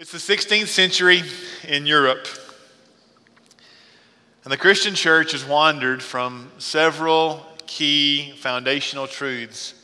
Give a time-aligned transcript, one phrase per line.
[0.00, 1.24] It's the 16th century
[1.66, 2.28] in Europe,
[4.44, 9.74] and the Christian church has wandered from several key foundational truths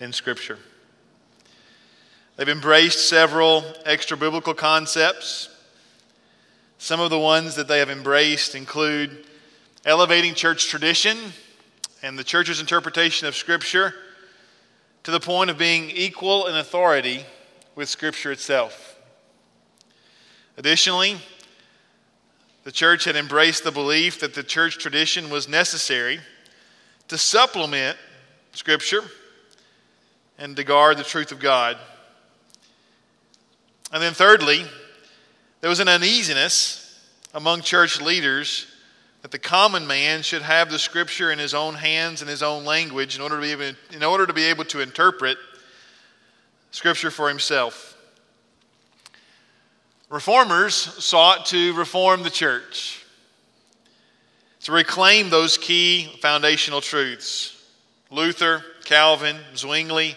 [0.00, 0.58] in Scripture.
[2.34, 5.48] They've embraced several extra biblical concepts.
[6.78, 9.24] Some of the ones that they have embraced include
[9.84, 11.16] elevating church tradition
[12.02, 13.94] and the church's interpretation of Scripture
[15.04, 17.24] to the point of being equal in authority
[17.76, 18.89] with Scripture itself.
[20.56, 21.16] Additionally,
[22.64, 26.20] the church had embraced the belief that the church tradition was necessary
[27.08, 27.96] to supplement
[28.52, 29.02] Scripture
[30.38, 31.76] and to guard the truth of God.
[33.92, 34.64] And then, thirdly,
[35.60, 38.66] there was an uneasiness among church leaders
[39.22, 42.64] that the common man should have the Scripture in his own hands and his own
[42.64, 45.36] language in order to be able, in order to, be able to interpret
[46.70, 47.96] Scripture for himself.
[50.10, 53.04] Reformers sought to reform the church,
[54.64, 57.56] to reclaim those key foundational truths.
[58.10, 60.16] Luther, Calvin, Zwingli,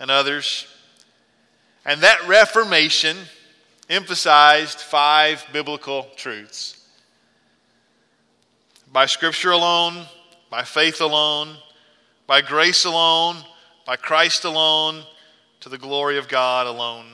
[0.00, 0.66] and others.
[1.84, 3.18] And that Reformation
[3.90, 6.82] emphasized five biblical truths
[8.90, 10.06] by Scripture alone,
[10.48, 11.56] by faith alone,
[12.26, 13.36] by grace alone,
[13.84, 15.02] by Christ alone,
[15.60, 17.04] to the glory of God alone.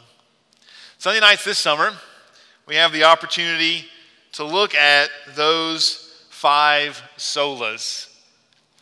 [0.98, 1.92] Sunday nights this summer,
[2.66, 3.84] we have the opportunity
[4.32, 8.08] to look at those five solas.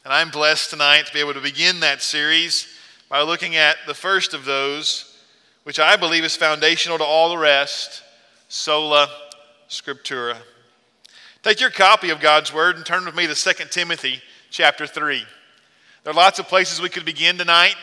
[0.05, 2.67] And I'm blessed tonight to be able to begin that series
[3.09, 5.17] by looking at the first of those,
[5.65, 8.03] which I believe is foundational to all the rest
[8.49, 9.09] sola
[9.69, 10.37] scriptura.
[11.43, 14.21] Take your copy of God's Word and turn with me to 2 Timothy
[14.51, 15.25] chapter 3.
[16.05, 17.77] There are lots of places we could begin tonight,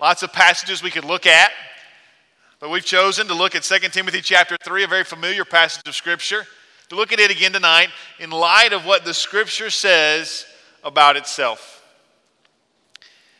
[0.00, 1.50] lots of passages we could look at.
[2.62, 5.96] But we've chosen to look at 2 Timothy chapter 3, a very familiar passage of
[5.96, 6.46] Scripture,
[6.90, 7.88] to look at it again tonight
[8.20, 10.46] in light of what the Scripture says
[10.84, 11.82] about itself.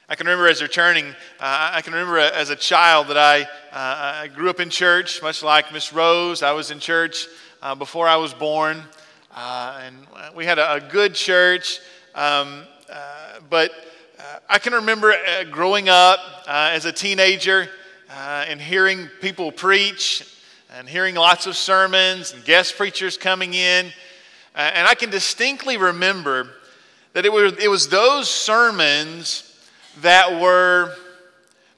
[0.09, 1.07] I can remember as returning,
[1.39, 5.23] uh, I can remember as a child that I, uh, I grew up in church,
[5.23, 6.43] much like Miss Rose.
[6.43, 7.29] I was in church
[7.63, 8.83] uh, before I was born.
[9.33, 9.97] Uh, and
[10.35, 11.79] we had a, a good church.
[12.17, 13.71] Um, uh, but
[14.19, 15.15] uh, I can remember
[15.53, 16.19] growing up
[16.49, 17.69] as a teenager
[18.13, 20.29] uh, and hearing people preach
[20.77, 23.87] and hearing lots of sermons and guest preachers coming in.
[24.55, 26.51] Uh, and I can distinctly remember
[27.15, 29.49] that it was, it was those sermons
[30.01, 30.95] that were,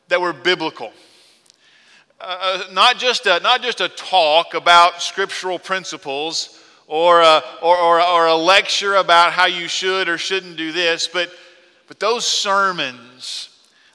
[0.09, 0.93] that were biblical.
[2.21, 7.77] Uh, uh not, just a, not just a talk about scriptural principles or a, or,
[7.78, 11.31] or, or a lecture about how you should or shouldn't do this, but,
[11.87, 13.53] but those sermons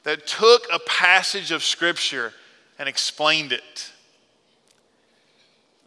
[0.10, 2.34] that took a passage of Scripture
[2.80, 3.92] and explained it.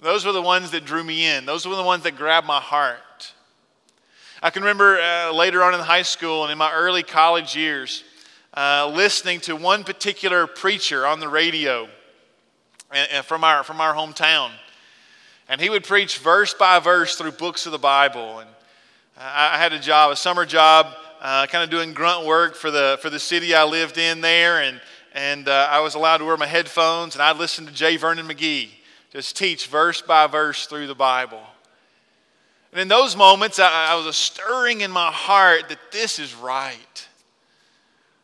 [0.00, 2.61] Those were the ones that drew me in, those were the ones that grabbed my
[2.61, 3.32] heart.
[4.41, 8.05] I can remember uh, later on in high school and in my early college years
[8.56, 11.88] uh, listening to one particular preacher on the radio
[12.93, 14.53] uh, from, our, from our hometown.
[15.49, 18.38] And he would preach verse by verse through books of the Bible.
[18.38, 18.50] And
[19.19, 22.99] I had a job, a summer job uh, kind of doing grunt work for the,
[23.00, 24.60] for the city I lived in there.
[24.60, 24.81] And,
[25.15, 27.97] and uh, I was allowed to wear my headphones, and I'd listen to J.
[27.97, 28.71] Vernon McGee
[29.12, 31.43] just teach verse by verse through the Bible.
[32.72, 36.34] And in those moments, I, I was a stirring in my heart that this is
[36.34, 37.09] right.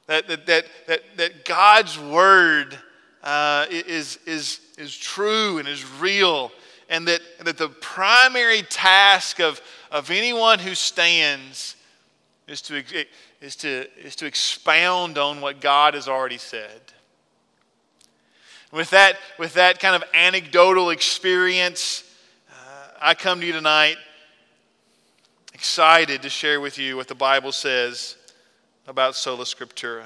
[0.06, 2.76] That, that, that, that, that God's word
[3.22, 6.50] uh, is, is, is true and is real.
[6.88, 9.60] And that, that the primary task of,
[9.92, 11.76] of anyone who stands
[12.48, 12.82] is to,
[13.40, 16.80] is, to, is to expound on what God has already said.
[18.72, 22.04] With that, with that kind of anecdotal experience,
[22.50, 23.96] uh, I come to you tonight
[25.54, 28.16] excited to share with you what the Bible says
[28.86, 30.04] about sola scriptura.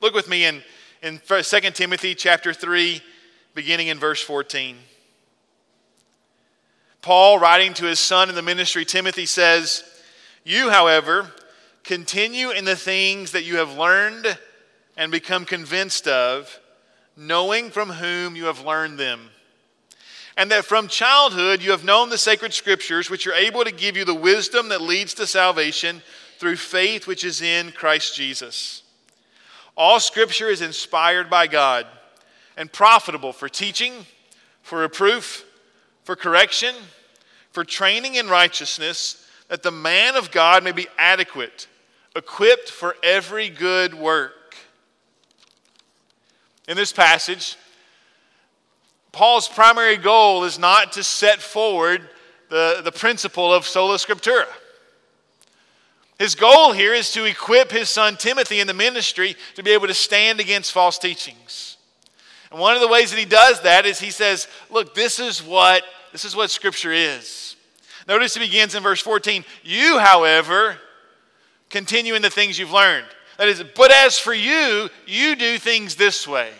[0.00, 0.62] Look with me in,
[1.02, 3.02] in 2 Timothy chapter 3,
[3.54, 4.76] beginning in verse 14.
[7.02, 9.84] Paul, writing to his son in the ministry, Timothy, says,
[10.42, 11.30] You, however,
[11.84, 14.38] Continue in the things that you have learned
[14.96, 16.58] and become convinced of,
[17.14, 19.28] knowing from whom you have learned them.
[20.36, 23.98] And that from childhood you have known the sacred scriptures, which are able to give
[23.98, 26.00] you the wisdom that leads to salvation
[26.38, 28.82] through faith which is in Christ Jesus.
[29.76, 31.86] All scripture is inspired by God
[32.56, 33.92] and profitable for teaching,
[34.62, 35.44] for reproof,
[36.04, 36.74] for correction,
[37.52, 41.68] for training in righteousness, that the man of God may be adequate
[42.16, 44.56] equipped for every good work.
[46.68, 47.56] In this passage,
[49.12, 52.08] Paul's primary goal is not to set forward
[52.50, 54.46] the, the principle of sola scriptura.
[56.18, 59.88] His goal here is to equip his son Timothy in the ministry to be able
[59.88, 61.76] to stand against false teachings.
[62.50, 65.42] And one of the ways that he does that is he says, look, this is
[65.42, 65.82] what
[66.12, 67.56] this is what scripture is.
[68.06, 69.44] Notice he begins in verse 14.
[69.64, 70.78] You, however,
[71.74, 73.06] continue in the things you've learned.
[73.36, 76.52] That is, but as for you, you do things this way.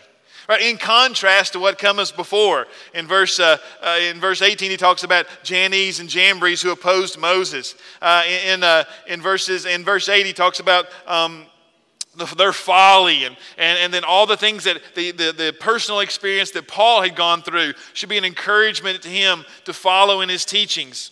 [0.49, 2.67] Right, in contrast to what comes before.
[2.93, 7.17] In verse, uh, uh, in verse 18, he talks about Jannes and Jambres who opposed
[7.17, 7.77] Moses.
[8.03, 11.47] Uh, in, uh, in, verses, in verse 8, he talks about um,
[12.17, 16.01] the, their folly and, and, and then all the things that the, the, the personal
[16.01, 20.29] experience that Paul had gone through should be an encouragement to him to follow in
[20.29, 21.11] his teachings.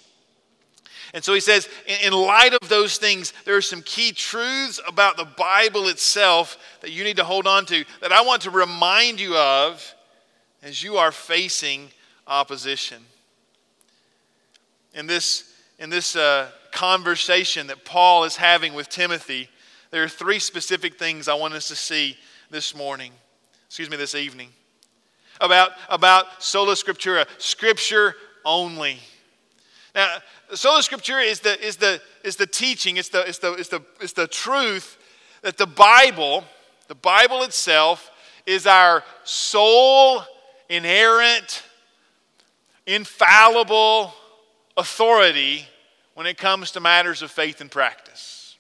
[1.14, 1.68] And so he says,
[2.02, 6.90] in light of those things, there are some key truths about the Bible itself that
[6.90, 9.94] you need to hold on to that I want to remind you of
[10.62, 11.90] as you are facing
[12.26, 13.02] opposition.
[14.94, 19.50] In this, in this uh, conversation that Paul is having with Timothy,
[19.90, 22.16] there are three specific things I want us to see
[22.50, 23.12] this morning,
[23.66, 24.48] excuse me, this evening,
[25.40, 28.14] about, about sola scriptura, scripture
[28.44, 28.98] only.
[29.94, 30.18] Now,
[30.54, 33.82] sola scriptura is the, is the, is the teaching, it's the, it's, the, it's, the,
[34.00, 34.96] it's the truth
[35.42, 36.44] that the Bible,
[36.88, 38.10] the Bible itself,
[38.46, 40.22] is our sole,
[40.68, 41.62] inherent,
[42.86, 44.14] infallible
[44.76, 45.66] authority
[46.14, 48.56] when it comes to matters of faith and practice.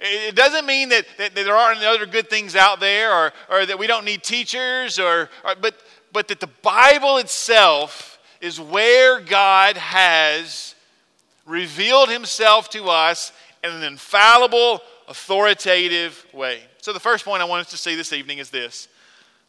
[0.00, 3.66] It doesn't mean that, that, that there aren't other good things out there or, or
[3.66, 5.74] that we don't need teachers, or, or, but,
[6.12, 10.74] but that the Bible itself is where God has
[11.46, 13.32] revealed himself to us
[13.62, 16.60] in an infallible, authoritative way.
[16.80, 18.88] So, the first point I want us to see this evening is this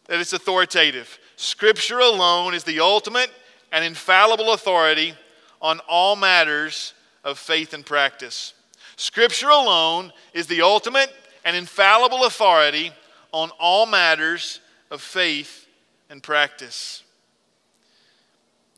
[0.08, 1.20] that it's authoritative.
[1.38, 3.32] Scripture alone is the ultimate
[3.72, 5.14] and infallible authority
[5.62, 6.94] on all matters
[7.24, 8.54] of faith and practice.
[8.98, 11.14] Scripture alone is the ultimate
[11.46, 12.92] and infallible authority
[13.32, 14.60] on all matters
[14.90, 15.68] of faith
[16.10, 17.04] and practice.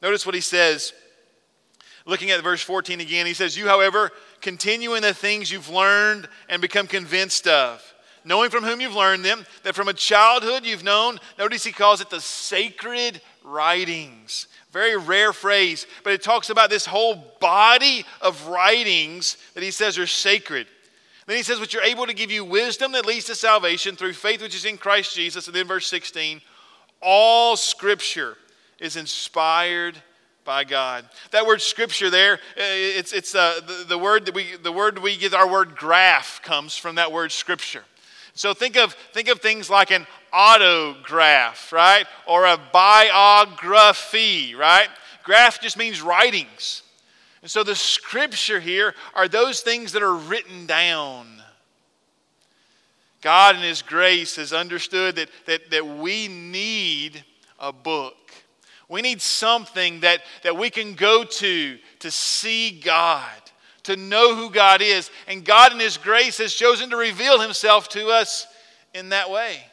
[0.04, 0.92] Notice what he says.
[2.06, 4.12] Looking at verse 14 again, he says, You, however,
[4.42, 7.82] continue in the things you've learned and become convinced of,
[8.26, 11.20] knowing from whom you've learned them, that from a childhood you've known.
[11.40, 14.48] Notice he calls it the sacred writings.
[14.74, 19.98] Very rare phrase, but it talks about this whole body of writings that he says
[19.98, 20.68] are sacred.
[21.26, 24.12] Then he says, which are able to give you wisdom that leads to salvation through
[24.12, 25.48] faith which is in Christ Jesus.
[25.48, 26.42] And then verse 16,
[27.02, 28.36] all scripture
[28.84, 29.96] is inspired
[30.44, 31.06] by God.
[31.32, 35.00] That word scripture there, eh, it's, it's uh, the, the, word that we, the word
[35.00, 37.84] we get our word graph comes from that word scripture.
[38.34, 42.06] So think of, think of things like an autograph, right?
[42.28, 44.90] Or a biography, right?
[45.24, 46.84] Graph just means writings.
[47.42, 51.42] And so the scripture here are those things that are written down.
[53.22, 57.24] God in His grace has understood that, that, that we need
[57.60, 58.23] a book.
[58.90, 63.30] We need something that, that we can go to to see God,
[63.84, 65.10] to know who God is.
[65.28, 68.48] And God, in His grace, has chosen to reveal Himself to us
[68.94, 69.64] in that way.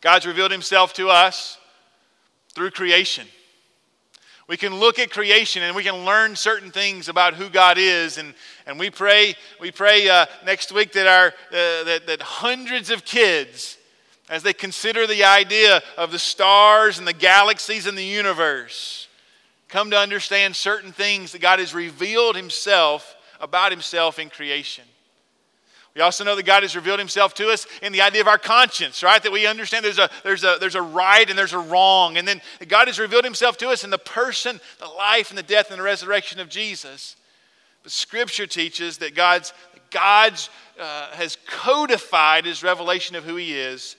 [0.00, 1.58] God's revealed Himself to us
[2.54, 3.26] through creation.
[4.48, 8.16] We can look at creation and we can learn certain things about who God is.
[8.16, 8.32] And,
[8.66, 13.04] and we pray, we pray uh, next week that, our, uh, that, that hundreds of
[13.04, 13.75] kids,
[14.28, 19.08] as they consider the idea of the stars and the galaxies and the universe,
[19.68, 24.84] come to understand certain things that God has revealed Himself about Himself in creation.
[25.96, 28.36] We also know that God has revealed himself to us in the idea of our
[28.36, 29.22] conscience, right?
[29.22, 32.18] That we understand there's a, there's a, there's a right and there's a wrong.
[32.18, 35.42] And then God has revealed himself to us in the person, the life, and the
[35.42, 37.16] death and the resurrection of Jesus.
[37.82, 39.54] But Scripture teaches that God's,
[39.90, 43.96] God's uh, has codified his revelation of who he is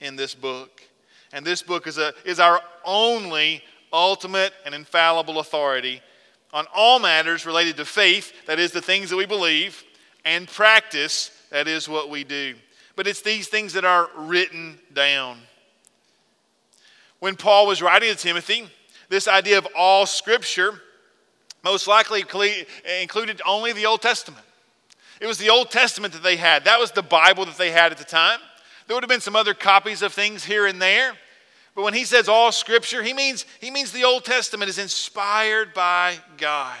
[0.00, 0.82] in this book.
[1.32, 3.62] And this book is, a, is our only
[3.92, 6.00] ultimate and infallible authority
[6.52, 9.84] on all matters related to faith, that is, the things that we believe
[10.24, 12.54] and practice, that is what we do.
[12.96, 15.38] But it's these things that are written down.
[17.20, 18.68] When Paul was writing to Timothy,
[19.08, 20.80] this idea of all scripture
[21.64, 22.24] most likely
[23.00, 24.44] included only the Old Testament.
[25.20, 26.64] It was the Old Testament that they had.
[26.64, 28.38] That was the Bible that they had at the time.
[28.88, 31.12] There would have been some other copies of things here and there.
[31.76, 35.74] But when he says all scripture, he means, he means the Old Testament is inspired
[35.74, 36.78] by God.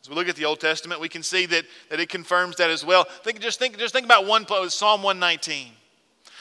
[0.00, 2.70] As we look at the Old Testament, we can see that, that it confirms that
[2.70, 3.04] as well.
[3.24, 5.72] Think, just, think, just think about one Psalm 119.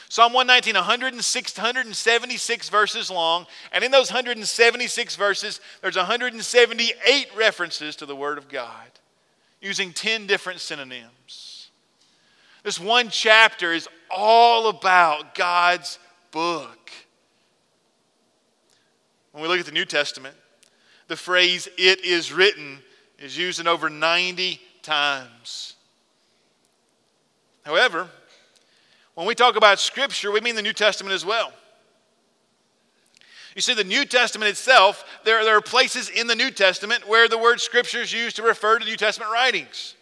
[0.10, 8.06] Psalm 119, 106, 176 verses long, and in those 176 verses, there's 178 references to
[8.06, 8.90] the Word of God
[9.62, 11.49] using 10 different synonyms.
[12.70, 15.98] This one chapter is all about God's
[16.30, 16.92] book.
[19.32, 20.36] When we look at the New Testament,
[21.08, 22.78] the phrase, it is written,
[23.18, 25.78] is used in over 90 times.
[27.64, 28.08] However,
[29.16, 31.52] when we talk about Scripture, we mean the New Testament as well.
[33.56, 37.28] You see, the New Testament itself, there, there are places in the New Testament where
[37.28, 39.96] the word Scripture is used to refer to New Testament writings.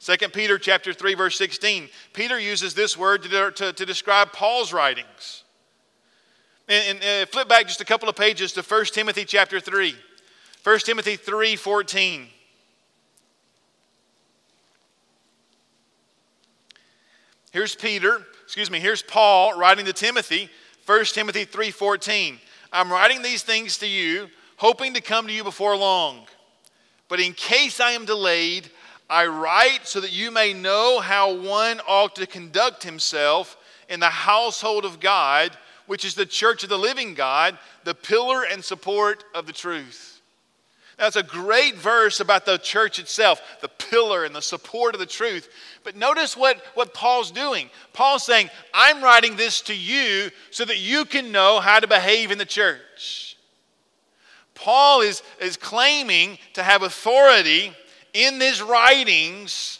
[0.00, 1.88] 2 Peter chapter 3, verse 16.
[2.12, 5.44] Peter uses this word to, to, to describe Paul's writings.
[6.68, 9.94] And, and uh, flip back just a couple of pages to 1 Timothy chapter 3.
[10.62, 12.26] 1 Timothy 3, 14.
[17.52, 20.50] Here's Peter, excuse me, here's Paul writing to Timothy,
[20.84, 22.38] 1 Timothy 3:14.
[22.70, 26.26] I'm writing these things to you, hoping to come to you before long.
[27.08, 28.68] But in case I am delayed,
[29.08, 33.56] I write so that you may know how one ought to conduct himself
[33.88, 38.42] in the household of God, which is the church of the living God, the pillar
[38.42, 40.20] and support of the truth.
[40.96, 45.06] That's a great verse about the church itself, the pillar and the support of the
[45.06, 45.50] truth.
[45.84, 47.68] But notice what, what Paul's doing.
[47.92, 52.30] Paul's saying, I'm writing this to you so that you can know how to behave
[52.30, 53.36] in the church.
[54.54, 57.74] Paul is, is claiming to have authority
[58.16, 59.78] in his writings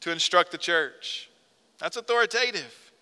[0.00, 1.30] to instruct the church.
[1.78, 2.92] That's authoritative.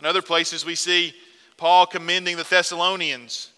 [0.00, 1.14] In other places, we see
[1.56, 3.50] Paul commending the Thessalonians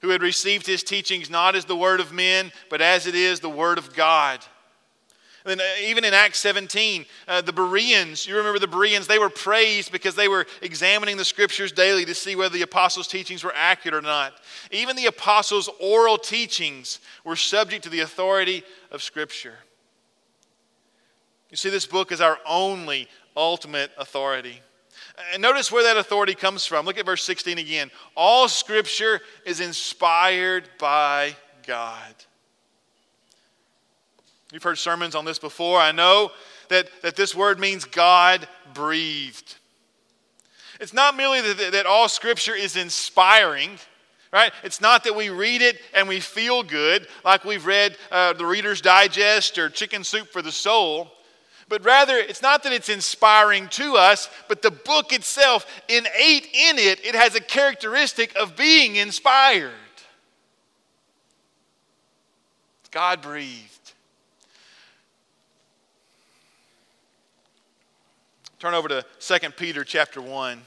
[0.00, 3.40] who had received his teachings not as the word of men, but as it is
[3.40, 4.44] the word of God.
[5.44, 9.18] And then, uh, even in Acts 17, uh, the Bereans, you remember the Bereans, they
[9.18, 13.42] were praised because they were examining the scriptures daily to see whether the apostles' teachings
[13.42, 14.34] were accurate or not.
[14.70, 19.58] Even the apostles' oral teachings were subject to the authority of scripture.
[21.50, 24.60] You see, this book is our only ultimate authority.
[25.32, 26.86] And notice where that authority comes from.
[26.86, 27.90] Look at verse 16 again.
[28.16, 32.14] All scripture is inspired by God.
[34.52, 35.80] You've heard sermons on this before.
[35.80, 36.30] I know
[36.68, 39.56] that, that this word means God breathed.
[40.78, 43.70] It's not merely that, that all scripture is inspiring,
[44.30, 44.52] right?
[44.62, 48.44] It's not that we read it and we feel good, like we've read uh, the
[48.44, 51.10] Reader's Digest or Chicken Soup for the Soul.
[51.68, 56.78] But rather, it's not that it's inspiring to us, but the book itself, innate in
[56.78, 59.72] it, it has a characteristic of being inspired.
[62.90, 63.81] God breathed.
[68.62, 70.62] Turn over to 2 Peter chapter 1.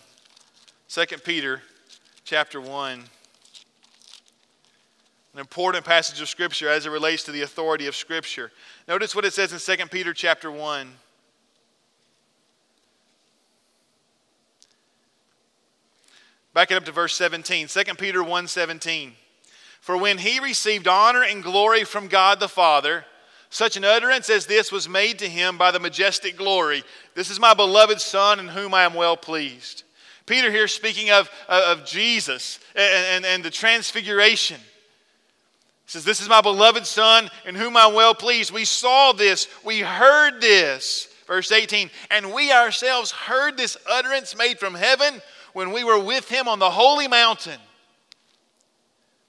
[0.90, 1.62] 2 Peter
[2.26, 3.00] chapter 1.
[5.34, 8.52] An important passage of Scripture as it relates to the authority of Scripture.
[8.90, 10.90] Notice what it says in 2 Peter chapter 1.
[16.54, 17.68] Back it up to verse 17.
[17.70, 19.14] 2 Peter 1 17.
[19.80, 23.06] For when he received honor and glory from God the Father,
[23.50, 26.84] such an utterance as this was made to him by the majestic glory.
[27.14, 29.84] This is my beloved Son in whom I am well pleased.
[30.26, 34.58] Peter here speaking of, uh, of Jesus and, and, and the transfiguration.
[34.58, 38.52] He says, This is my beloved Son in whom I'm well pleased.
[38.52, 41.10] We saw this, we heard this.
[41.28, 45.22] Verse 18, and we ourselves heard this utterance made from heaven
[45.54, 47.60] when we were with him on the holy mountain.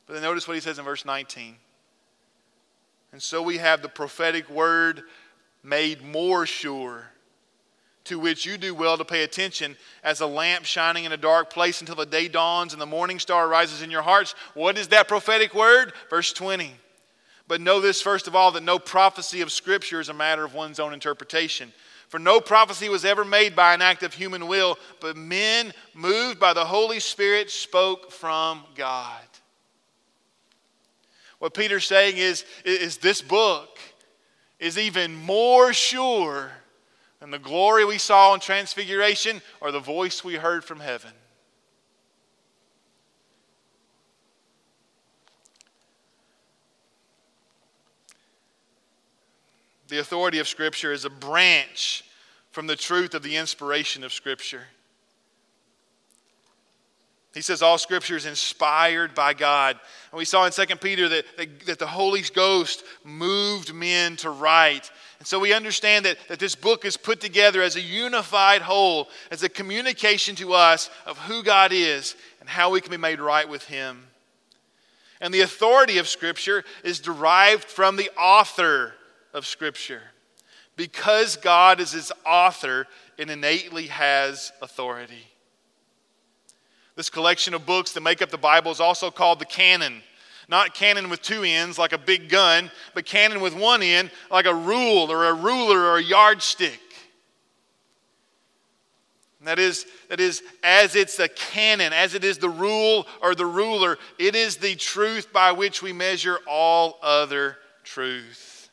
[0.06, 1.56] But then notice what he says in verse 19.
[3.16, 5.04] And so we have the prophetic word
[5.64, 7.06] made more sure
[8.04, 11.49] to which you do well to pay attention as a lamp shining in a dark
[11.49, 14.35] place until the day dawns and the morning star rises in your hearts.
[14.52, 15.94] What is that prophetic word?
[16.11, 16.75] Verse 20.
[17.49, 20.52] But know this first of all that no prophecy of Scripture is a matter of
[20.52, 21.73] one's own interpretation.
[22.08, 26.38] For no prophecy was ever made by an act of human will, but men moved
[26.38, 29.25] by the Holy Spirit spoke from God.
[31.38, 33.78] What Peter's saying is, is this book
[34.59, 36.50] is even more sure
[37.21, 41.12] than the glory we saw in Transfiguration or the voice we heard from heaven.
[49.88, 52.05] The authority of Scripture is a branch
[52.50, 54.64] from the truth of the inspiration of Scripture.
[57.37, 59.78] He says all scripture is inspired by God.
[60.11, 64.31] And we saw in 2 Peter that, that, that, the Holy Ghost moved men to
[64.31, 64.90] write.
[65.19, 69.11] And so we understand that, that this book is put together as a unified whole,
[69.31, 73.21] as a communication to us of who God is and how we can be made
[73.21, 74.05] right with Him.
[75.21, 78.95] And the authority of Scripture is derived from the author
[79.35, 80.00] of Scripture.
[80.75, 82.87] Because God is its author,
[83.19, 85.36] it innately has authority.
[86.97, 90.03] This collection of books that make up the Bible is also called the canon.
[90.49, 94.47] Not cannon with two ends like a big gun, but canon with one end like
[94.47, 96.81] a rule or a ruler or a yardstick.
[99.43, 103.47] That is, that is, as it's a canon, as it is the rule or the
[103.47, 108.71] ruler, it is the truth by which we measure all other truth.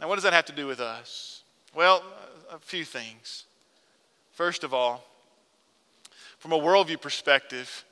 [0.00, 1.42] Now, what does that have to do with us?
[1.74, 2.02] Well,
[2.50, 3.44] a few things.
[4.32, 5.04] First of all,
[6.38, 7.84] from a worldview perspective,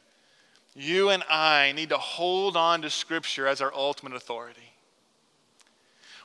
[0.74, 4.60] you and I need to hold on to Scripture as our ultimate authority.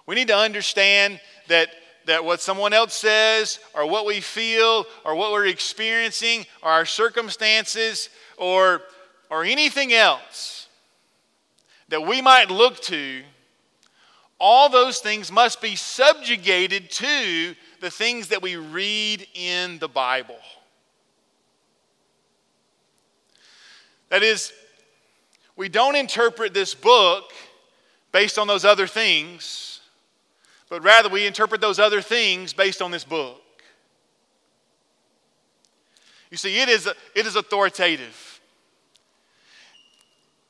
[0.06, 1.70] We need to understand that,
[2.06, 6.86] that what someone else says, or what we feel, or what we're experiencing, or our
[6.86, 8.82] circumstances, or,
[9.30, 10.68] or anything else
[11.90, 13.22] that we might look to,
[14.40, 20.40] all those things must be subjugated to the things that we read in the Bible.
[24.10, 24.52] That is,
[25.56, 27.32] we don't interpret this book
[28.12, 29.82] based on those other things,
[30.70, 33.42] but rather we interpret those other things based on this book.
[36.32, 38.40] You see, it is, it is authoritative.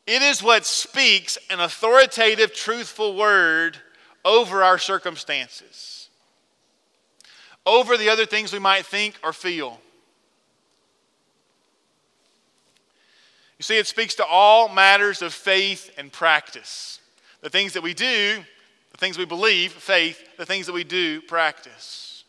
[0.05, 3.77] It is what speaks an authoritative, truthful word
[4.25, 6.09] over our circumstances,
[7.65, 9.79] over the other things we might think or feel.
[13.59, 16.99] You see, it speaks to all matters of faith and practice.
[17.41, 18.39] The things that we do,
[18.91, 22.23] the things we believe, faith, the things that we do, practice.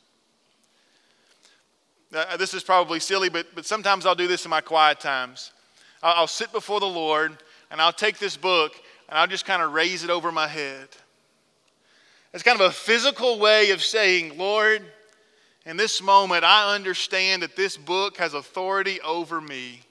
[2.12, 5.52] Uh, this is probably silly, but, but sometimes I'll do this in my quiet times.
[6.02, 7.38] I'll, I'll sit before the Lord
[7.70, 8.72] and I'll take this book
[9.08, 10.88] and I'll just kind of raise it over my head.
[12.34, 14.82] It's kind of a physical way of saying, Lord,
[15.64, 19.82] in this moment, I understand that this book has authority over me.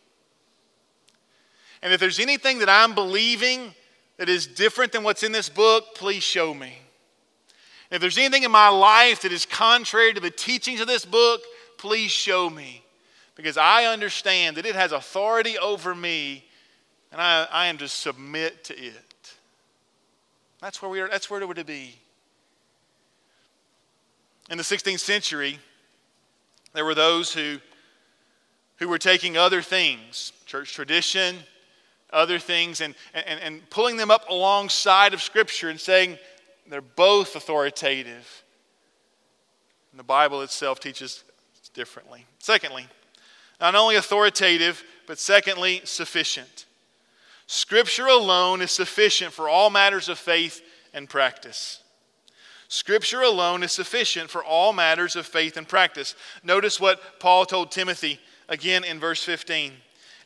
[1.82, 3.74] And if there's anything that I'm believing
[4.18, 6.78] that is different than what's in this book, please show me.
[7.90, 11.42] If there's anything in my life that is contrary to the teachings of this book,
[11.78, 12.84] please show me.
[13.36, 16.44] Because I understand that it has authority over me,
[17.12, 19.34] and I, I am to submit to it.
[20.60, 21.96] That's where we are, that's where we're to be.
[24.50, 25.60] In the 16th century,
[26.74, 27.60] there were those who,
[28.78, 31.38] who were taking other things, church tradition,
[32.12, 36.18] other things and, and, and pulling them up alongside of Scripture and saying
[36.68, 38.44] they're both authoritative.
[39.92, 41.24] And the Bible itself teaches
[41.74, 42.26] differently.
[42.40, 42.88] Secondly,
[43.60, 46.66] not only authoritative, but secondly, sufficient.
[47.48, 50.62] Scripture alone is sufficient for all matters of faith
[50.94, 51.82] and practice.
[52.68, 56.16] Scripture alone is sufficient for all matters of faith and practice.
[56.44, 59.74] Notice what Paul told Timothy again in verse 15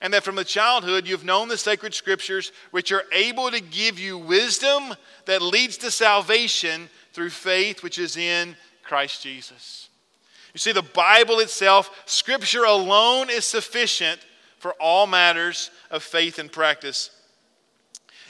[0.04, 3.98] and that from the childhood you've known the sacred scriptures, which are able to give
[3.98, 4.94] you wisdom
[5.26, 9.89] that leads to salvation through faith which is in Christ Jesus.
[10.54, 14.20] You see, the Bible itself, scripture alone is sufficient
[14.60, 17.10] for all matters of faith and practice.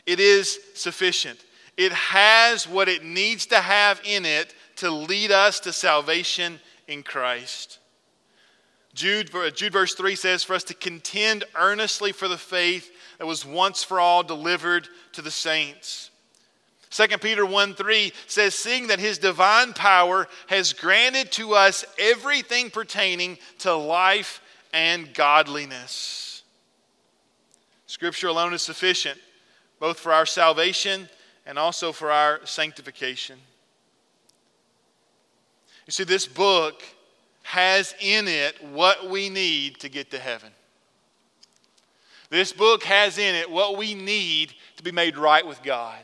[0.05, 1.43] It is sufficient.
[1.75, 7.01] It has what it needs to have in it to lead us to salvation in
[7.01, 7.79] Christ.
[8.93, 13.45] Jude, Jude verse 3 says, For us to contend earnestly for the faith that was
[13.45, 16.11] once for all delivered to the saints.
[16.91, 22.69] 2 Peter 1 3 says, Seeing that his divine power has granted to us everything
[22.69, 24.41] pertaining to life
[24.73, 26.43] and godliness.
[27.87, 29.19] Scripture alone is sufficient,
[29.79, 31.09] both for our salvation
[31.47, 33.39] and also for our sanctification.
[35.87, 36.83] You see, this book
[37.43, 40.49] has in it what we need to get to heaven.
[42.29, 46.03] This book has in it what we need to be made right with God.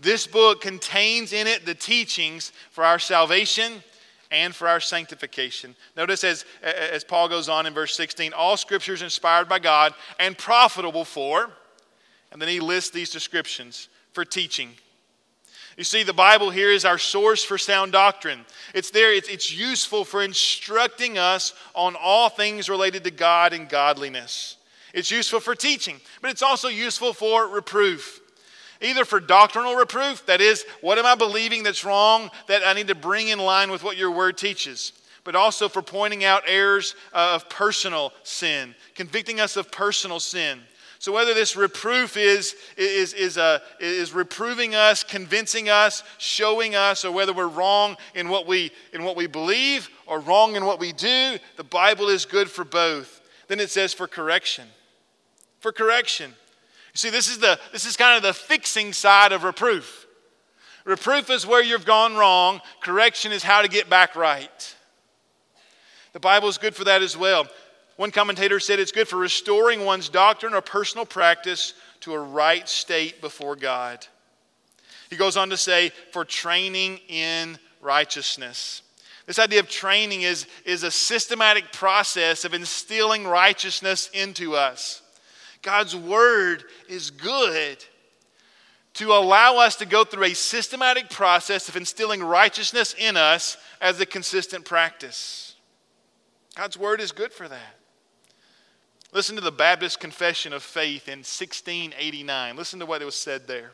[0.00, 3.82] This book contains in it the teachings for our salvation
[4.30, 5.76] and for our sanctification.
[5.96, 9.94] Notice as, as Paul goes on in verse 16 all scripture is inspired by God
[10.18, 11.50] and profitable for,
[12.32, 14.70] and then he lists these descriptions for teaching
[15.76, 18.44] you see, the Bible here is our source for sound doctrine.
[18.74, 23.68] It's there, it's, it's useful for instructing us on all things related to God and
[23.68, 24.56] godliness.
[24.92, 28.20] It's useful for teaching, but it's also useful for reproof.
[28.80, 32.88] either for doctrinal reproof, that is, what am I believing that's wrong that I need
[32.88, 34.92] to bring in line with what your word teaches,
[35.24, 40.60] but also for pointing out errors uh, of personal sin, convicting us of personal sin.
[41.04, 47.04] So whether this reproof is, is, is, uh, is reproving us, convincing us, showing us,
[47.04, 50.80] or whether we're wrong in what, we, in what we believe or wrong in what
[50.80, 53.20] we do, the Bible is good for both.
[53.48, 54.66] Then it says for correction.
[55.60, 56.30] For correction.
[56.30, 60.06] You see, this is, the, this is kind of the fixing side of reproof.
[60.86, 64.74] Reproof is where you've gone wrong, correction is how to get back right.
[66.14, 67.46] The Bible is good for that as well.
[67.96, 72.68] One commentator said it's good for restoring one's doctrine or personal practice to a right
[72.68, 74.06] state before God.
[75.10, 78.82] He goes on to say, for training in righteousness.
[79.26, 85.02] This idea of training is, is a systematic process of instilling righteousness into us.
[85.62, 87.82] God's word is good
[88.94, 94.00] to allow us to go through a systematic process of instilling righteousness in us as
[94.00, 95.54] a consistent practice.
[96.54, 97.76] God's word is good for that.
[99.14, 102.56] Listen to the Baptist Confession of Faith in 1689.
[102.56, 103.70] Listen to what it was said there.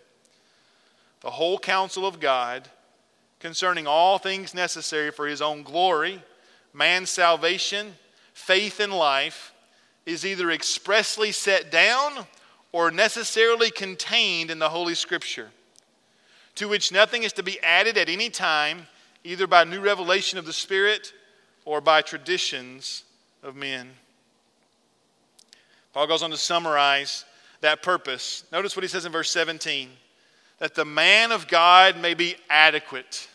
[1.22, 2.68] The whole counsel of God
[3.40, 6.22] concerning all things necessary for his own glory,
[6.74, 7.94] man's salvation,
[8.34, 9.54] faith, and life
[10.04, 12.26] is either expressly set down
[12.70, 15.48] or necessarily contained in the Holy Scripture,
[16.54, 18.86] to which nothing is to be added at any time,
[19.24, 21.14] either by new revelation of the Spirit
[21.64, 23.04] or by traditions
[23.42, 23.92] of men.
[25.92, 27.24] Paul goes on to summarize
[27.60, 28.44] that purpose.
[28.52, 29.90] Notice what he says in verse 17
[30.58, 33.28] that the man of God may be adequate,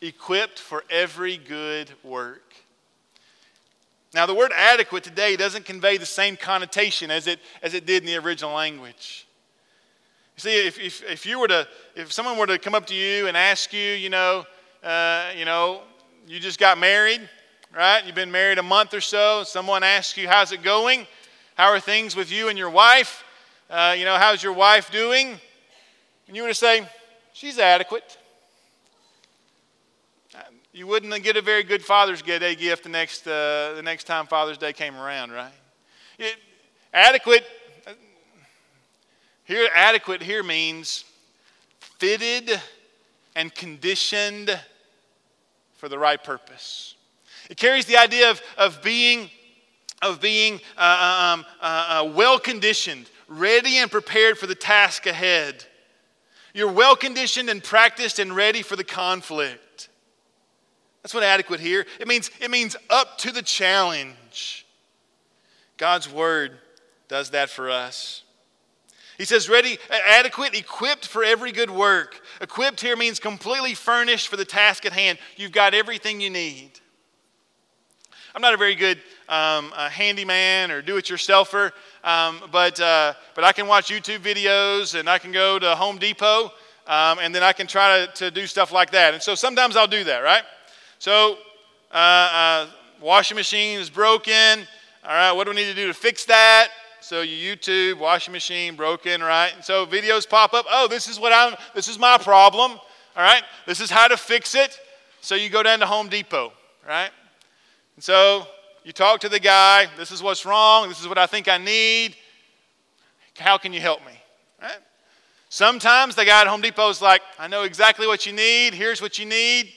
[0.00, 2.54] equipped for every good work.
[4.14, 8.04] Now, the word adequate today doesn't convey the same connotation as it, as it did
[8.04, 9.26] in the original language.
[10.36, 11.66] You see, if, if, if you were to,
[11.96, 14.46] if someone were to come up to you and ask you, you know,
[14.84, 15.82] uh, you know,
[16.28, 17.28] you just got married,
[17.74, 18.04] right?
[18.06, 19.42] You've been married a month or so.
[19.42, 21.08] Someone asks you, how's it going?
[21.54, 23.22] How are things with you and your wife?
[23.70, 25.38] Uh, you know, how's your wife doing?
[26.26, 26.84] And you were to say,
[27.32, 28.18] she's adequate.
[30.34, 30.40] Uh,
[30.72, 34.26] you wouldn't get a very good Father's Day gift the next, uh, the next time
[34.26, 35.52] Father's Day came around, right?
[36.18, 36.34] It,
[36.92, 37.44] adequate,
[37.86, 37.92] uh,
[39.44, 41.04] here, adequate here means
[41.78, 42.60] fitted
[43.36, 44.58] and conditioned
[45.76, 46.96] for the right purpose.
[47.48, 49.30] It carries the idea of, of being
[50.02, 55.06] of being uh, uh, um, uh, uh, well conditioned, ready and prepared for the task
[55.06, 55.64] ahead.
[56.52, 59.88] You're well conditioned and practiced and ready for the conflict.
[61.02, 61.84] That's what adequate here.
[62.00, 64.66] It means it means up to the challenge.
[65.76, 66.58] God's word
[67.08, 68.22] does that for us.
[69.18, 72.20] He says, ready, adequate, equipped for every good work.
[72.40, 75.18] Equipped here means completely furnished for the task at hand.
[75.36, 76.80] You've got everything you need.
[78.34, 81.70] I'm not a very good um, a handyman or do it yourselfer,
[82.02, 85.98] um, but, uh, but I can watch YouTube videos and I can go to Home
[85.98, 86.50] Depot
[86.86, 89.14] um, and then I can try to, to do stuff like that.
[89.14, 90.42] And so sometimes I'll do that, right?
[90.98, 91.38] So,
[91.92, 92.66] uh, uh,
[93.00, 94.66] washing machine is broken.
[95.04, 96.70] All right, what do we need to do to fix that?
[97.00, 99.52] So you YouTube washing machine broken, right?
[99.54, 100.64] And so videos pop up.
[100.68, 101.54] Oh, this is what I'm.
[101.74, 102.72] This is my problem.
[102.72, 104.80] All right, this is how to fix it.
[105.20, 106.52] So you go down to Home Depot,
[106.88, 107.10] right?
[107.96, 108.46] And so
[108.84, 111.58] you talk to the guy, this is what's wrong, this is what I think I
[111.58, 112.16] need.
[113.38, 114.12] How can you help me?
[114.60, 114.78] Right?
[115.48, 119.00] Sometimes the guy at Home Depot is like, I know exactly what you need, here's
[119.00, 119.72] what you need.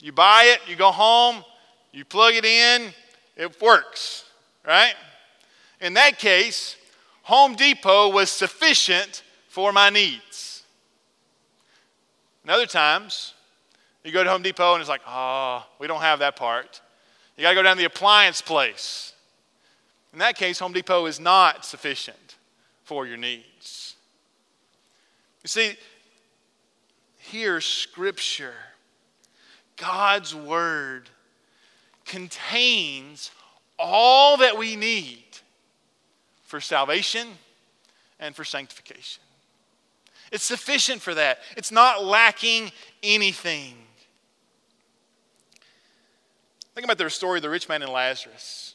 [0.00, 1.44] You buy it, you go home,
[1.92, 2.92] you plug it in,
[3.36, 4.24] it works,
[4.66, 4.94] right?
[5.80, 6.76] In that case,
[7.22, 10.64] Home Depot was sufficient for my needs.
[12.42, 13.34] And other times,
[14.04, 16.80] you go to Home Depot and it's like, oh, we don't have that part.
[17.36, 19.12] You got to go down to the appliance place.
[20.12, 22.36] In that case, Home Depot is not sufficient
[22.84, 23.96] for your needs.
[25.42, 25.76] You see,
[27.16, 28.54] here, Scripture,
[29.76, 31.08] God's Word,
[32.04, 33.30] contains
[33.78, 35.24] all that we need
[36.44, 37.28] for salvation
[38.20, 39.22] and for sanctification.
[40.30, 42.70] It's sufficient for that, it's not lacking
[43.02, 43.74] anything.
[46.74, 48.74] Think about the story of the rich man and Lazarus.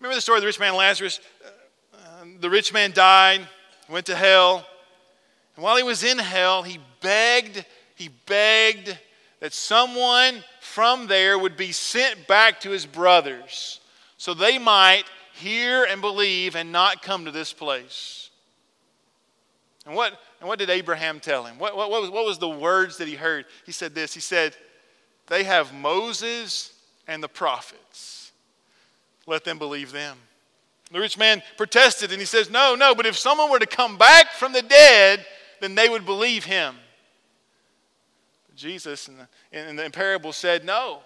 [0.00, 1.20] Remember the story of the rich man and Lazarus?
[1.44, 3.46] Uh, the rich man died,
[3.88, 4.66] went to hell.
[5.56, 8.98] And while he was in hell, he begged, he begged
[9.40, 13.80] that someone from there would be sent back to his brothers
[14.16, 18.30] so they might hear and believe and not come to this place.
[19.84, 21.58] And what, and what did Abraham tell him?
[21.58, 23.44] What, what, what, was, what was the words that he heard?
[23.66, 24.56] He said this He said,
[25.26, 26.72] They have Moses
[27.06, 28.32] and the prophets.
[29.26, 30.18] Let them believe them.
[30.90, 33.96] The rich man protested and he says, No, no, but if someone were to come
[33.96, 35.24] back from the dead,
[35.60, 36.76] then they would believe him.
[38.54, 41.00] Jesus in the, in the parable said, No.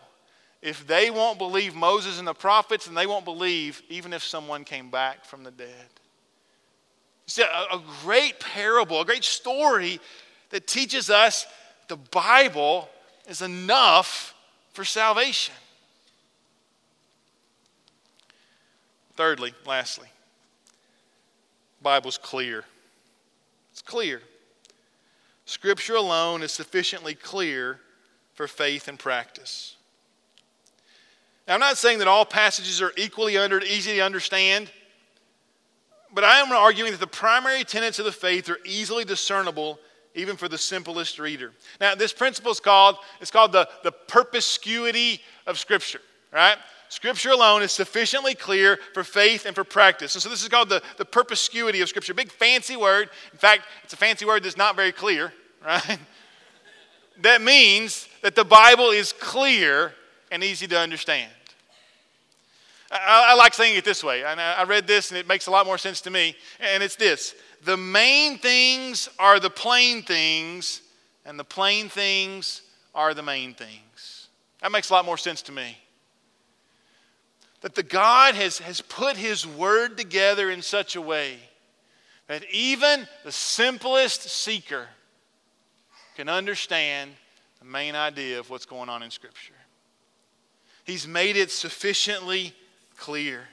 [0.61, 4.65] If they won't believe Moses and the prophets, then they won't believe even if someone
[4.65, 5.87] came back from the dead.
[7.27, 10.01] It's a, a great parable, a great story
[10.51, 11.47] that teaches us
[11.87, 12.89] the Bible
[13.29, 14.35] is enough
[14.73, 15.55] for salvation.
[19.17, 20.09] Thirdly, lastly,
[21.83, 22.65] Bible's clear.
[23.71, 24.23] It's clear.
[25.45, 27.81] Scripture alone is sufficiently clear
[28.35, 29.77] for faith and practice.
[31.47, 34.71] Now, I'm not saying that all passages are equally under, easy to understand,
[36.15, 39.79] but I am arguing that the primary tenets of the faith are easily discernible
[40.19, 41.53] even for the simplest reader.
[41.81, 46.01] Now, this principle is called, it's called the, the perspicuity of Scripture,
[46.33, 46.57] right?
[46.89, 50.15] Scripture alone is sufficiently clear for faith and for practice.
[50.15, 52.15] And so this is called the, the perspicuity of Scripture.
[52.15, 53.11] Big fancy word.
[53.33, 55.33] In fact, it's a fancy word that's not very clear,
[55.65, 55.99] right?
[57.21, 59.93] that means that the Bible is clear
[60.31, 61.31] and easy to understand.
[62.91, 64.25] I, I like saying it this way.
[64.25, 66.35] I, I read this and it makes a lot more sense to me.
[66.59, 70.83] And it's this the main things are the plain things,
[71.25, 72.63] and the plain things
[72.95, 74.29] are the main things.
[74.61, 75.77] That makes a lot more sense to me
[77.61, 81.37] that the God has, has put His Word together in such a way
[82.29, 84.87] that even the simplest seeker
[86.17, 87.11] can understand
[87.59, 89.55] the main idea of what's going on in Scripture.
[90.85, 92.55] He's made it sufficiently
[92.97, 93.49] clear.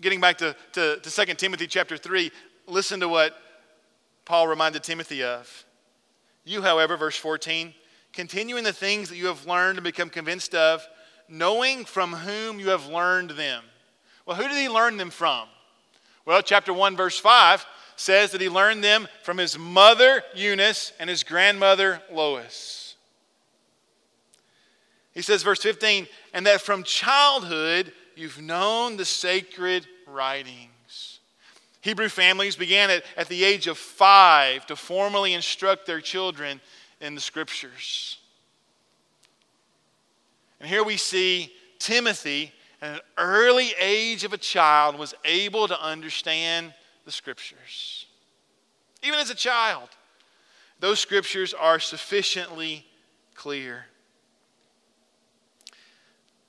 [0.00, 2.30] Getting back to, to, to 2 Timothy chapter 3,
[2.66, 3.34] listen to what
[4.26, 5.64] Paul reminded Timothy of.
[6.44, 7.72] You, however, verse 14,
[8.12, 10.86] continue in the things that you have learned and become convinced of
[11.28, 13.64] knowing from whom you have learned them.
[14.26, 15.48] Well, who did he learn them from?
[16.26, 17.64] Well, chapter 1, verse 5
[17.96, 22.96] says that he learned them from his mother Eunice and his grandmother Lois.
[25.14, 31.20] He says, verse 15, and that from childhood you've known the sacred writings.
[31.80, 36.60] Hebrew families began at, at the age of five to formally instruct their children
[37.00, 38.18] in the scriptures.
[40.58, 42.52] And here we see Timothy,
[42.82, 46.72] at an early age of a child, was able to understand
[47.04, 48.06] the scriptures.
[49.02, 49.88] Even as a child,
[50.80, 52.84] those scriptures are sufficiently
[53.34, 53.84] clear.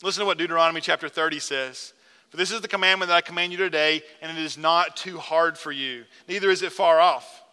[0.04, 1.94] Listen to what Deuteronomy chapter 30 says.
[2.30, 5.18] For this is the commandment that I command you today, and it is not too
[5.18, 7.44] hard for you, neither is it far off.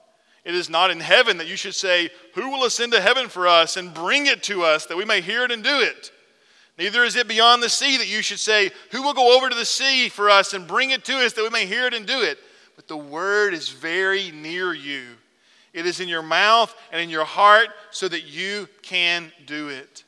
[0.45, 3.49] It is not in heaven that you should say, Who will ascend to heaven for
[3.49, 6.11] us and bring it to us that we may hear it and do it?
[6.77, 9.55] Neither is it beyond the sea that you should say, Who will go over to
[9.55, 12.05] the sea for us and bring it to us that we may hear it and
[12.05, 12.39] do it?
[12.77, 15.05] But the word is very near you.
[15.73, 20.05] It is in your mouth and in your heart so that you can do it.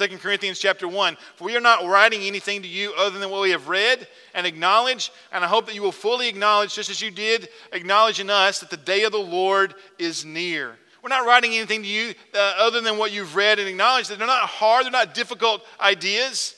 [0.00, 3.42] 2 Corinthians chapter 1 For we are not writing anything to you other than what
[3.42, 7.02] we have read and acknowledged, and I hope that you will fully acknowledge, just as
[7.02, 10.78] you did acknowledge in us, that the day of the Lord is near.
[11.02, 14.08] We're not writing anything to you uh, other than what you've read and acknowledged.
[14.08, 16.54] They're not hard, they're not difficult ideas.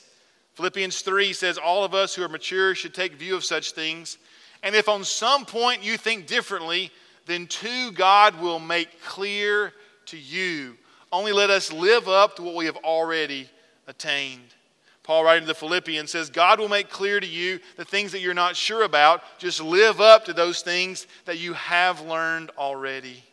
[0.53, 4.19] Philippians 3 says, All of us who are mature should take view of such things.
[4.61, 6.91] And if on some point you think differently,
[7.25, 9.73] then too God will make clear
[10.05, 10.77] to you.
[11.13, 13.47] Only let us live up to what we have already
[13.85, 14.55] attained.
[15.03, 18.21] Paul, writing to the Philippians, says, God will make clear to you the things that
[18.21, 19.21] you're not sure about.
[19.37, 23.23] Just live up to those things that you have learned already.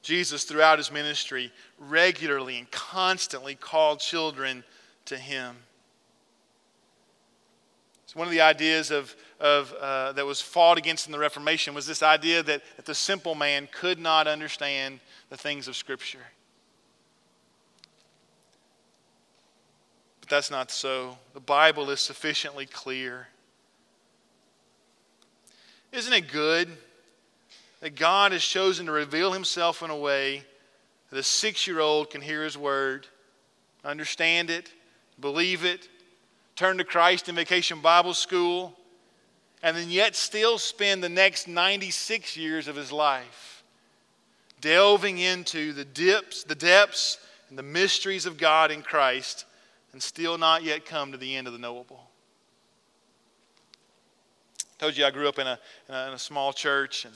[0.00, 4.64] Jesus, throughout his ministry, regularly and constantly called children
[5.04, 5.54] to him.
[8.04, 11.74] It's one of the ideas of, of, uh, that was fought against in the Reformation
[11.74, 15.00] was this idea that, that the simple man could not understand
[15.30, 16.26] the things of Scripture.
[20.20, 21.16] But that's not so.
[21.34, 23.28] The Bible is sufficiently clear.
[25.92, 26.68] Isn't it good?
[27.80, 30.44] that God has chosen to reveal himself in a way
[31.10, 33.06] that a six year old can hear his word,
[33.84, 34.72] understand it,
[35.18, 35.88] believe it,
[36.56, 38.76] turn to Christ in vacation Bible school,
[39.62, 43.62] and then yet still spend the next 96 years of his life
[44.60, 47.18] delving into the dips, the depths,
[47.48, 49.46] and the mysteries of God in Christ,
[49.92, 52.08] and still not yet come to the end of the knowable.
[54.58, 57.14] I told you I grew up in a, in a, in a small church, and,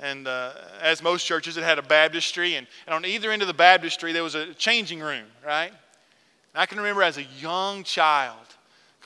[0.00, 3.48] and uh, as most churches, it had a baptistry, and, and on either end of
[3.48, 5.70] the baptistry, there was a changing room, right?
[5.70, 8.47] And I can remember as a young child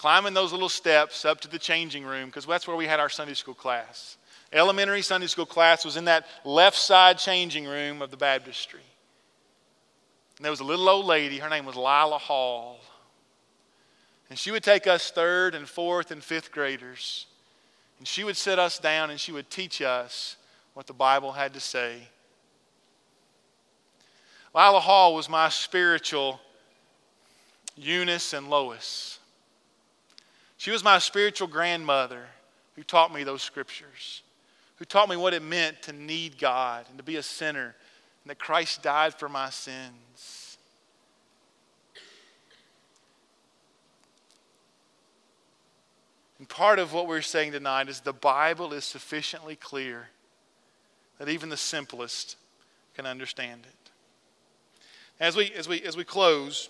[0.03, 3.09] climbing those little steps up to the changing room because that's where we had our
[3.09, 4.17] Sunday school class.
[4.53, 8.81] Elementary Sunday school class was in that left side changing room of the baptistry.
[10.37, 12.81] And there was a little old lady, her name was Lila Hall.
[14.29, 17.27] And she would take us third and fourth and fifth graders,
[18.01, 20.35] and she would sit us down and she would teach us
[20.75, 22.09] what the Bible had to say.
[24.53, 26.41] Lila Hall was my spiritual
[27.77, 29.21] Eunice and Lois.
[30.63, 32.25] She was my spiritual grandmother
[32.77, 34.23] who taught me those scriptures,
[34.77, 37.75] who taught me what it meant to need God and to be a sinner,
[38.23, 40.57] and that Christ died for my sins.
[46.39, 50.11] And part of what we're saying tonight is the Bible is sufficiently clear
[51.19, 52.37] that even the simplest
[52.95, 53.91] can understand it.
[55.19, 56.69] As we, as we, as we close,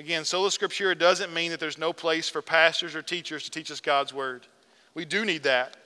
[0.00, 3.70] Again, sola scriptura doesn't mean that there's no place for pastors or teachers to teach
[3.70, 4.46] us God's word.
[4.94, 5.76] We do need that.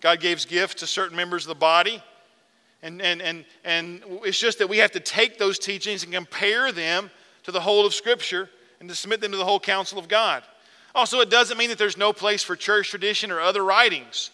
[0.00, 2.00] God gives gifts to certain members of the body.
[2.80, 6.70] And, and, and, and it's just that we have to take those teachings and compare
[6.70, 7.10] them
[7.42, 10.44] to the whole of Scripture and to submit them to the whole counsel of God.
[10.94, 14.30] Also, it doesn't mean that there's no place for church tradition or other writings.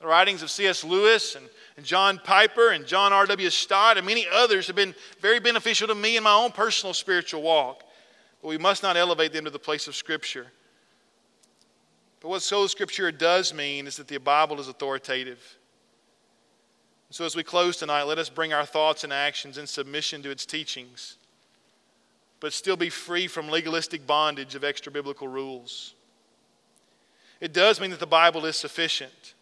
[0.00, 0.84] The writings of C.S.
[0.84, 1.44] Lewis and,
[1.76, 3.50] and John Piper and John R.W.
[3.50, 7.42] Stott and many others have been very beneficial to me in my own personal spiritual
[7.42, 7.82] walk.
[8.42, 10.46] But we must not elevate them to the place of Scripture.
[12.20, 15.56] But what sola scriptura does mean is that the Bible is authoritative.
[17.10, 20.30] So as we close tonight, let us bring our thoughts and actions in submission to
[20.30, 21.16] its teachings,
[22.38, 25.94] but still be free from legalistic bondage of extra biblical rules.
[27.40, 29.34] It does mean that the Bible is sufficient.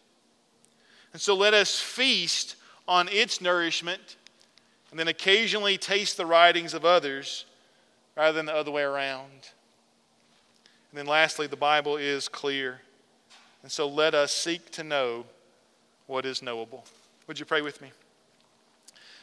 [1.11, 2.55] And so let us feast
[2.87, 4.15] on its nourishment
[4.89, 7.45] and then occasionally taste the writings of others
[8.19, 9.31] rather than the other way around.
[10.91, 12.81] And then lastly, the Bible is clear.
[13.63, 15.23] And so let us seek to know
[16.05, 16.83] what is knowable.
[17.27, 17.93] Would you pray with me?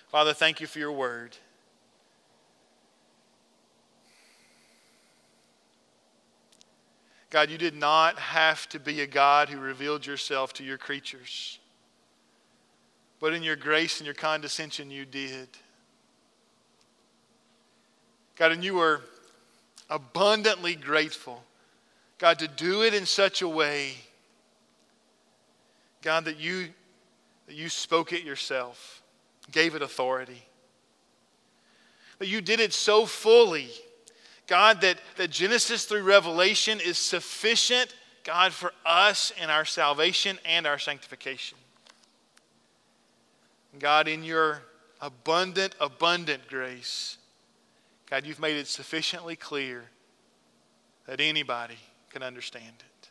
[0.08, 1.36] Father, thank you for your word.
[7.28, 11.58] God, you did not have to be a God who revealed yourself to your creatures.
[13.20, 15.48] But in your grace and your condescension, you did.
[18.36, 19.00] God, and you were
[19.88, 21.42] abundantly grateful,
[22.18, 23.94] God, to do it in such a way,
[26.02, 26.68] God, that you,
[27.46, 29.02] that you spoke it yourself,
[29.52, 30.42] gave it authority.
[32.18, 33.68] That you did it so fully,
[34.46, 37.94] God, that, that Genesis through Revelation is sufficient,
[38.24, 41.58] God, for us in our salvation and our sanctification.
[43.78, 44.62] God, in your
[45.00, 47.18] abundant, abundant grace,
[48.08, 49.84] God, you've made it sufficiently clear
[51.06, 51.78] that anybody
[52.10, 53.08] can understand it.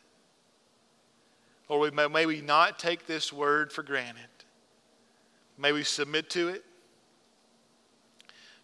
[1.68, 4.22] Lord, may, may we not take this word for granted.
[5.58, 6.64] May we submit to it.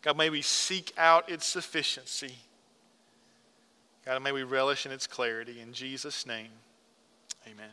[0.03, 2.35] God, may we seek out its sufficiency.
[4.05, 5.61] God, may we relish in its clarity.
[5.61, 6.51] In Jesus' name,
[7.47, 7.71] amen.